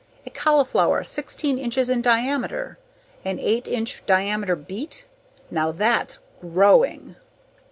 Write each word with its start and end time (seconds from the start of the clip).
A 0.25 0.31
cauliflower 0.31 1.03
sixteen 1.03 1.59
inches 1.59 1.87
in 1.87 2.01
diameter? 2.01 2.79
An 3.23 3.37
eight 3.37 3.67
inch 3.67 4.03
diameter 4.07 4.55
beet? 4.55 5.05
Now 5.51 5.71
that's 5.71 6.17
GROWing! 6.39 7.17